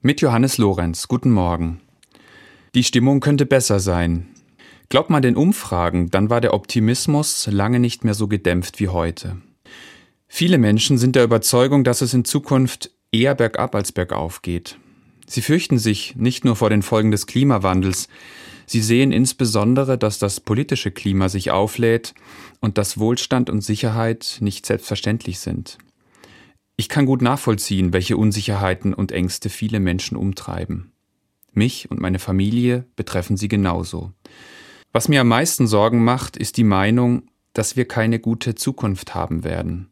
[0.00, 1.08] Mit Johannes Lorenz.
[1.08, 1.80] Guten Morgen.
[2.76, 4.28] Die Stimmung könnte besser sein.
[4.90, 9.38] Glaubt man den Umfragen, dann war der Optimismus lange nicht mehr so gedämpft wie heute.
[10.28, 14.78] Viele Menschen sind der Überzeugung, dass es in Zukunft eher bergab als bergauf geht.
[15.26, 18.06] Sie fürchten sich nicht nur vor den Folgen des Klimawandels,
[18.66, 22.14] sie sehen insbesondere, dass das politische Klima sich auflädt
[22.60, 25.76] und dass Wohlstand und Sicherheit nicht selbstverständlich sind.
[26.80, 30.92] Ich kann gut nachvollziehen, welche Unsicherheiten und Ängste viele Menschen umtreiben.
[31.52, 34.12] Mich und meine Familie betreffen sie genauso.
[34.92, 39.42] Was mir am meisten Sorgen macht, ist die Meinung, dass wir keine gute Zukunft haben
[39.42, 39.90] werden.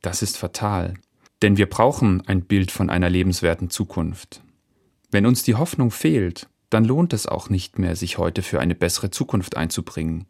[0.00, 0.94] Das ist fatal,
[1.42, 4.42] denn wir brauchen ein Bild von einer lebenswerten Zukunft.
[5.10, 8.74] Wenn uns die Hoffnung fehlt, dann lohnt es auch nicht mehr, sich heute für eine
[8.74, 10.24] bessere Zukunft einzubringen.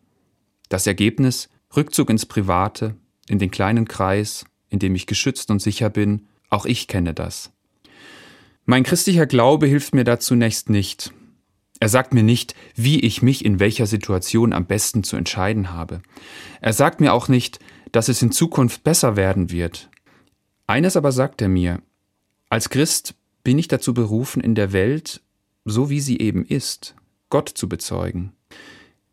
[0.69, 2.97] Das Ergebnis Rückzug ins Private,
[3.29, 7.53] in den kleinen Kreis, in dem ich geschützt und sicher bin, auch ich kenne das.
[8.67, 11.13] Mein christlicher Glaube hilft mir da zunächst nicht.
[11.81, 16.01] Er sagt mir nicht, wie ich mich in welcher Situation am besten zu entscheiden habe.
[16.61, 17.59] Er sagt mir auch nicht,
[17.93, 19.91] dass es in Zukunft besser werden wird.
[20.67, 21.83] Eines aber sagt er mir,
[22.49, 25.21] als Christ bin ich dazu berufen, in der Welt,
[25.65, 26.95] so wie sie eben ist,
[27.29, 28.33] Gott zu bezeugen.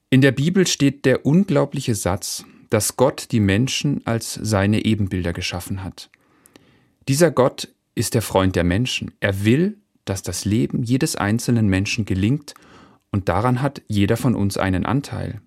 [0.10, 5.84] In der Bibel steht der unglaubliche Satz, dass Gott die Menschen als seine Ebenbilder geschaffen
[5.84, 6.10] hat.
[7.08, 9.12] Dieser Gott ist der Freund der Menschen.
[9.20, 12.56] Er will, dass das Leben jedes einzelnen Menschen gelingt,
[13.14, 15.42] und daran hat jeder von uns einen Anteil.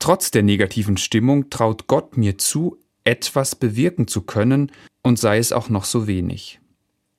[0.00, 4.72] Trotz der negativen Stimmung traut Gott mir zu, etwas bewirken zu können,
[5.02, 6.60] und sei es auch noch so wenig.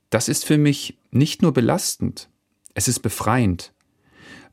[0.10, 2.30] Das ist für mich nicht nur belastend,
[2.74, 3.72] es ist befreiend.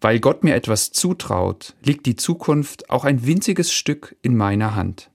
[0.00, 5.10] Weil Gott mir etwas zutraut, liegt die Zukunft auch ein winziges Stück in meiner Hand.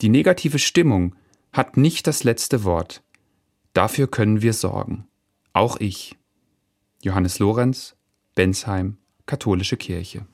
[0.00, 1.14] Die negative Stimmung
[1.52, 3.02] hat nicht das letzte Wort.
[3.74, 5.06] Dafür können wir sorgen.
[5.52, 6.16] Auch ich.
[7.02, 7.96] Johannes Lorenz,
[8.34, 10.26] Bensheim, Katholische Kirche.